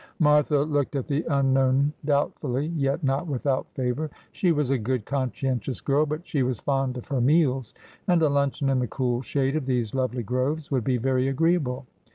[0.17, 4.09] Martha looked at the unknown doubtfully, yet not without favour.
[4.31, 7.75] She was a good, conscientious girl: but she was fond of her meals,
[8.07, 11.85] and a luncheon in the cool shade of these lovely groves would be very agreeable.